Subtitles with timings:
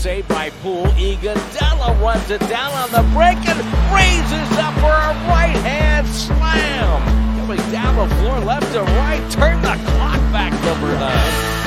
[0.00, 0.86] saved by Poole.
[0.96, 3.60] Iguodala runs it down on the break and
[3.92, 7.04] raises up for a right hand slam.
[7.36, 11.60] Coming down the floor, left to right, turn the clock back, number nine.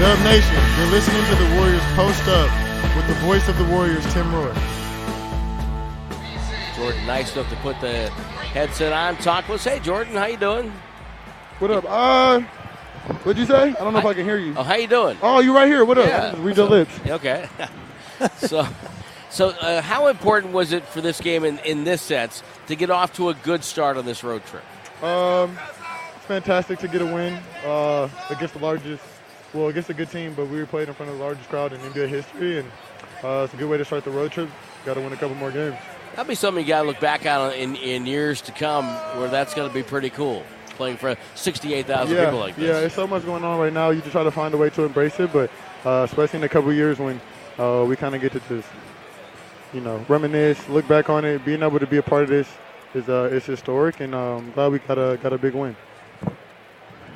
[0.00, 2.50] Dub Nation, you're listening to the Warriors Post Up
[2.96, 4.52] with the voice of the Warriors, Tim Roye.
[6.74, 8.10] Jordan, nice enough to put the
[8.50, 9.16] headset on.
[9.18, 9.64] Talk with us.
[9.64, 10.72] Hey, Jordan, how you doing?
[11.60, 11.84] What up?
[11.86, 12.40] Uh,
[13.24, 13.70] what'd you say?
[13.70, 14.54] I don't know if I can hear you.
[14.56, 15.16] Oh, how you doing?
[15.22, 15.84] Oh, you right here.
[15.84, 16.06] What up?
[16.06, 16.34] Yeah.
[16.38, 16.92] Read your lips.
[17.10, 17.48] Okay.
[18.36, 18.66] so,
[19.30, 22.90] so uh, how important was it for this game in, in this sense to get
[22.90, 24.62] off to a good start on this road trip?
[25.02, 25.56] Um,
[26.16, 29.02] it's fantastic to get a win uh, against the largest,
[29.54, 31.72] well, against a good team, but we were playing in front of the largest crowd
[31.72, 32.70] in NBA history, and
[33.24, 34.50] uh, it's a good way to start the road trip.
[34.84, 35.76] Got to win a couple more games.
[36.10, 38.84] That'll be something you got to look back on in, in years to come,
[39.18, 40.44] where that's going to be pretty cool.
[40.80, 42.64] Playing for 68,000 yeah, people like this.
[42.64, 43.90] Yeah, there's so much going on right now.
[43.90, 45.50] You just try to find a way to embrace it, but
[45.84, 47.20] uh, especially in a couple years when
[47.58, 48.66] uh, we kind of get to just,
[49.74, 52.48] you know, reminisce, look back on it, being able to be a part of this
[52.94, 55.76] is uh, is historic, and um, I'm glad we got a got a big win.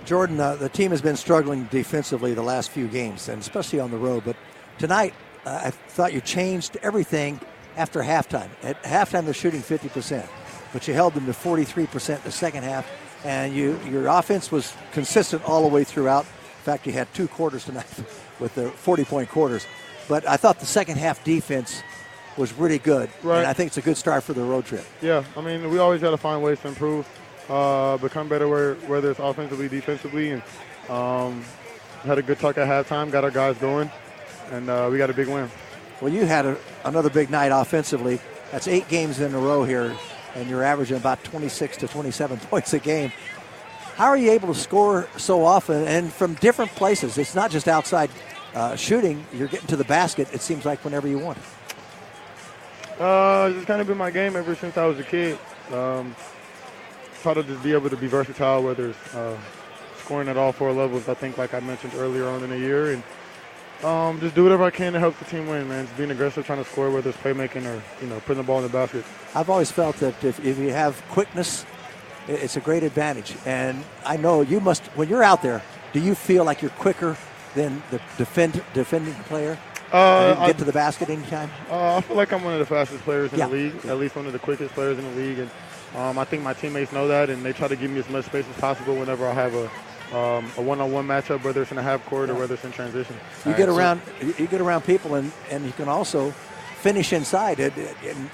[0.05, 3.91] Jordan, uh, the team has been struggling defensively the last few games, and especially on
[3.91, 4.25] the road.
[4.27, 4.37] But
[4.77, 5.15] tonight,
[5.47, 7.41] uh, I thought you changed everything
[7.79, 8.51] after halftime.
[8.63, 10.29] At halftime, they're shooting 50%,
[10.75, 12.87] but you held them to 43% in the second half,
[13.25, 16.25] and you your offense was consistent all the way throughout.
[16.25, 17.87] In fact, you had two quarters tonight
[18.41, 19.67] with the 40-point quarters.
[20.09, 21.83] But I thought the second half defense
[22.37, 23.39] was really good, Right.
[23.39, 24.85] and I think it's a good start for the road trip.
[25.01, 27.07] Yeah, I mean, we always got to find ways to improve,
[27.49, 30.43] uh, become better, where, whether it's offensively, defensively, and
[30.89, 31.45] um,
[32.03, 33.91] had a good talk at halftime, got our guys going,
[34.51, 35.49] and uh, we got a big win.
[36.01, 38.21] Well, you had a, another big night offensively.
[38.51, 39.97] That's eight games in a row here,
[40.35, 43.13] and you're averaging about 26 to 27 points a game.
[43.97, 47.17] How are you able to score so often and from different places?
[47.17, 48.11] It's not just outside
[48.55, 49.25] uh, shooting.
[49.33, 50.29] You're getting to the basket.
[50.33, 51.39] It seems like whenever you want.
[52.99, 55.39] Uh, it's kind of been my game ever since I was a kid.
[55.73, 56.15] Um,
[57.23, 59.39] try to just be able to be versatile, whether it's uh,
[59.99, 61.09] scoring at all four levels.
[61.09, 63.03] I think, like I mentioned earlier on in the year, and
[63.83, 65.69] um, just do whatever I can to help the team win.
[65.69, 68.43] Man, just being aggressive, trying to score, whether it's playmaking or you know putting the
[68.47, 69.05] ball in the basket.
[69.35, 71.67] I've always felt that if, if you have quickness,
[72.29, 73.35] it's a great advantage.
[73.45, 75.63] And I know you must, when you're out there,
[75.93, 77.17] do you feel like you're quicker
[77.55, 79.59] than the defend, defending player?
[79.93, 81.51] Uh, and I- get to the basket anytime?
[81.71, 83.47] Uh, I feel like I'm one of the fastest players in Yeah.
[83.49, 85.51] the league, at least one of the quickest players in the league, and
[85.97, 88.25] um, I think my teammates know that, and they try to give me as much
[88.25, 89.71] space as possible whenever I have a
[90.15, 93.17] um, a one-on-one matchup, whether it's in a half court or whether it's in transition.
[93.45, 97.59] You get around, you you get around people, and, and you can also finish inside
[97.61, 97.73] it
[98.05, 98.31] in,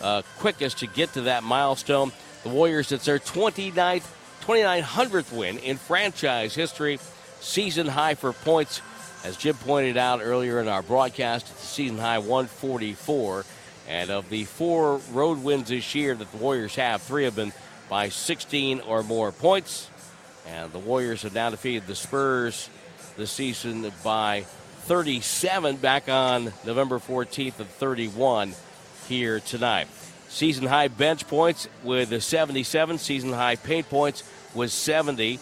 [0.00, 2.12] uh, quickest to get to that milestone.
[2.42, 4.06] The Warriors, it's their 29th,
[4.42, 6.98] 2900th win in franchise history,
[7.40, 8.80] season high for points.
[9.22, 13.44] As Jim pointed out earlier in our broadcast, it's a season high 144.
[13.86, 17.52] And of the four road wins this year that the Warriors have, three have been
[17.90, 19.90] by 16 or more points.
[20.46, 22.70] And the Warriors have now defeated the Spurs
[23.16, 24.46] this season by
[24.84, 28.54] 37 back on November 14th and 31
[29.08, 29.88] here tonight.
[30.28, 34.24] Season high bench points with a 77, season high paint points
[34.54, 35.38] with 70.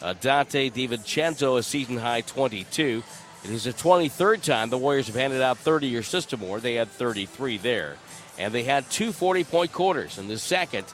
[0.00, 3.02] Uh, Donte DiVincenzo, a season high 22.
[3.42, 6.60] It is the 23rd time the Warriors have handed out 30 or system more.
[6.60, 7.96] They had 33 there.
[8.38, 10.86] And they had two 40 point quarters in the second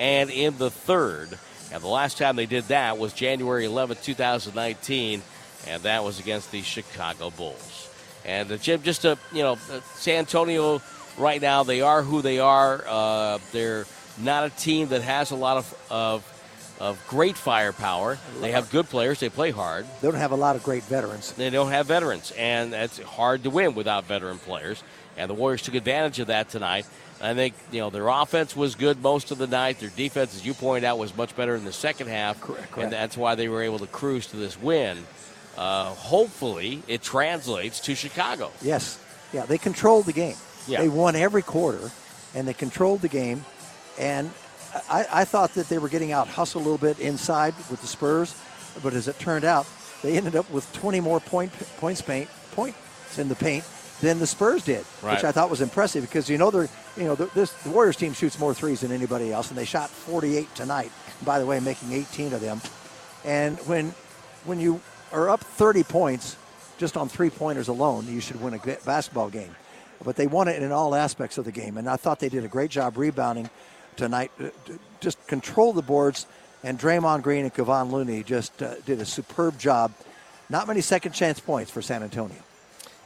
[0.00, 1.38] and in the third.
[1.70, 5.22] And the last time they did that was January 11th, 2019,
[5.66, 7.88] and that was against the Chicago Bulls.
[8.24, 10.80] And uh, Jim, just to, you know, uh, San Antonio
[11.18, 12.84] right now, they are who they are.
[12.86, 13.86] Uh, they're
[14.18, 16.30] not a team that has a lot of, of
[16.80, 18.18] of great firepower.
[18.40, 19.20] They have good players.
[19.20, 19.86] They play hard.
[20.00, 21.32] They don't have a lot of great veterans.
[21.32, 24.82] They don't have veterans, and it's hard to win without veteran players.
[25.16, 26.86] And the Warriors took advantage of that tonight.
[27.22, 29.78] I think you know their offense was good most of the night.
[29.78, 32.76] Their defense, as you pointed out, was much better in the second half, correct.
[32.76, 34.98] and that's why they were able to cruise to this win.
[35.56, 38.50] Uh, hopefully, it translates to Chicago.
[38.62, 38.98] Yes.
[39.32, 40.36] Yeah, they controlled the game.
[40.66, 40.80] Yeah.
[40.80, 41.90] They won every quarter,
[42.34, 43.44] and they controlled the game.
[43.98, 44.30] And
[44.90, 47.86] I, I thought that they were getting out hustled a little bit inside with the
[47.86, 48.34] Spurs,
[48.82, 49.66] but as it turned out,
[50.02, 53.64] they ended up with 20 more point points paint points in the paint
[54.00, 55.14] than the Spurs did, Right.
[55.14, 57.96] which I thought was impressive because you know they're you know the, this the Warriors
[57.96, 60.90] team shoots more threes than anybody else, and they shot 48 tonight.
[61.24, 62.60] By the way, making 18 of them.
[63.24, 63.94] And when
[64.44, 64.80] when you
[65.12, 66.36] are up 30 points
[66.78, 69.54] just on three pointers alone, you should win a basketball game.
[70.04, 72.44] But they won it in all aspects of the game, and I thought they did
[72.44, 73.48] a great job rebounding
[73.96, 74.32] tonight.
[74.42, 74.48] uh,
[75.00, 76.26] Just control the boards,
[76.62, 79.92] and Draymond Green and Kevon Looney just uh, did a superb job.
[80.50, 82.36] Not many second chance points for San Antonio.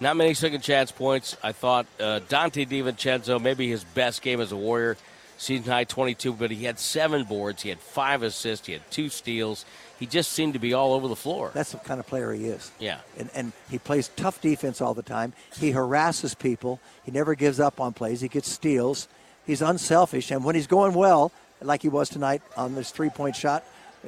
[0.00, 1.36] Not many second chance points.
[1.42, 4.96] I thought uh, Donte DiVincenzo, maybe his best game as a Warrior,
[5.38, 9.08] season high 22, but he had seven boards, he had five assists, he had two
[9.08, 9.64] steals.
[9.98, 11.50] He just seemed to be all over the floor.
[11.54, 12.70] That's the kind of player he is.
[12.78, 13.00] Yeah.
[13.16, 15.32] And, and he plays tough defense all the time.
[15.58, 16.78] He harasses people.
[17.04, 18.20] He never gives up on plays.
[18.20, 19.08] He gets steals.
[19.44, 20.30] He's unselfish.
[20.30, 23.64] And when he's going well, like he was tonight on this three point shot,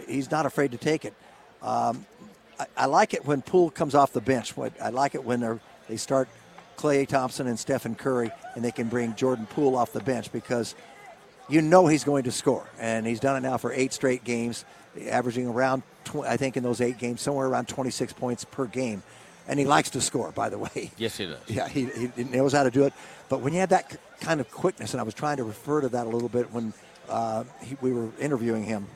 [0.06, 1.14] he's not afraid to take it.
[1.62, 2.06] Um,
[2.58, 4.56] I, I like it when Poole comes off the bench.
[4.56, 6.28] What I like it when they start
[6.76, 10.74] Klay Thompson and Stephen Curry, and they can bring Jordan Poole off the bench because
[11.50, 14.64] you know he's going to score, and he's done it now for eight straight games,
[15.08, 19.02] averaging around, tw- I think, in those eight games, somewhere around 26 points per game,
[19.48, 20.30] and he likes to score.
[20.32, 21.38] By the way, yes, he does.
[21.48, 22.92] yeah, he, he knows how to do it.
[23.28, 25.80] But when you have that k- kind of quickness, and I was trying to refer
[25.80, 26.72] to that a little bit when
[27.08, 28.86] uh, he, we were interviewing him,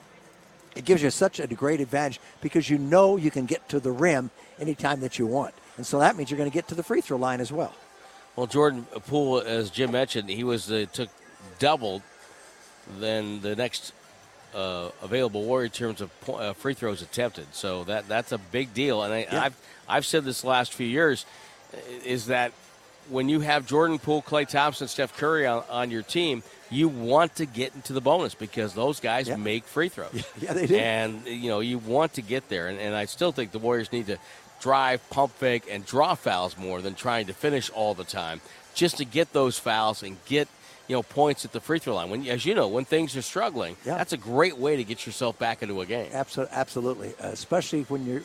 [0.77, 3.93] it gives you such a great advantage because you know you can get to the
[3.93, 6.83] rim anytime that you want, and so that means you're going to get to the
[6.83, 7.73] free throw line as well.
[8.37, 11.09] Well, Jordan Poole, as Jim mentioned, he was uh, took
[11.61, 12.03] double
[13.01, 13.93] than the next
[14.55, 17.47] uh, available Warrior in terms of po- uh, free throws attempted.
[17.55, 19.03] So that that's a big deal.
[19.03, 19.57] And I, I've
[19.89, 21.27] I've said this the last few years
[22.05, 22.53] is that
[23.11, 27.35] when you have Jordan Poole, Klay Thompson, Steph Curry on, on your team, you want
[27.37, 29.37] to get into the bonus because those guys Yeah.
[29.37, 30.25] make free throws.
[30.41, 30.77] Yeah, they do.
[30.77, 33.93] And you know you want to get there, and, and I still think the Warriors
[33.93, 34.19] need to
[34.61, 38.41] drive, pump fake, and draw fouls more than trying to finish all the time,
[38.75, 40.49] just to get those fouls and get
[40.89, 42.11] you know points at the free throw line.
[42.11, 43.97] When, as you know, when things are struggling, Yeah.
[43.97, 46.11] that's a great way to get yourself back into a game.
[46.13, 47.09] Absolutely, absolutely.
[47.23, 48.23] Uh, especially when you're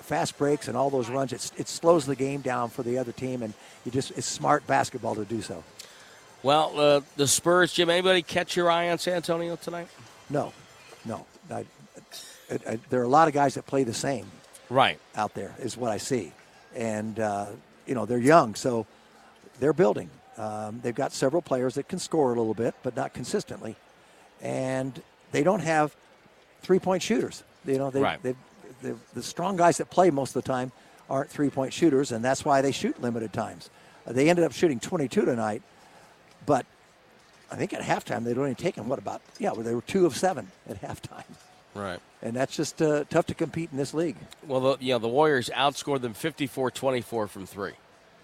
[0.00, 3.12] fast breaks and all those runs, it, it slows the game down for the other
[3.12, 3.54] team, and
[3.84, 5.62] you just it's smart basketball to do so.
[6.42, 7.90] Well, uh, the Spurs, Jim.
[7.90, 9.88] Anybody catch your eye on San Antonio tonight?
[10.30, 10.52] No,
[11.04, 11.26] no.
[11.50, 11.66] I,
[12.50, 14.26] I, I, there are a lot of guys that play the same
[14.70, 14.98] Right.
[15.14, 16.32] out there, is what I see,
[16.74, 17.46] and uh,
[17.86, 18.86] you know they're young, so
[19.58, 20.08] they're building.
[20.38, 23.76] Um, they've got several players that can score a little bit, but not consistently,
[24.40, 25.00] and
[25.32, 25.94] they don't have
[26.62, 27.42] three-point shooters.
[27.66, 28.22] You know, they, Right.
[28.22, 28.34] they,
[28.82, 30.72] they, the strong guys that play most of the time
[31.08, 33.68] aren't three-point shooters, and that's why they shoot limited times.
[34.06, 35.62] Uh, they ended up shooting 22 tonight,
[36.46, 36.64] but
[37.50, 40.16] I think at halftime they'd only taken what about yeah, well, they were two of
[40.16, 41.24] seven at halftime,
[41.74, 41.98] Right.
[42.22, 44.16] and that's just uh, tough to compete in this league.
[44.46, 47.72] Well, the, you know, the Warriors outscored them 54-24 from three,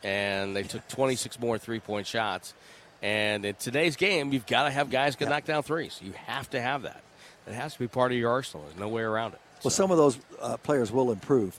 [0.02, 2.54] and they took 26 more three-point shots.
[3.02, 6.00] And in today's game, you've got to have guys can knock down threes.
[6.02, 7.02] You have to have that.
[7.46, 8.64] It has to be part of your arsenal.
[8.66, 9.40] There's no way around it.
[9.62, 11.54] Well, So- some of those uh, players will improve.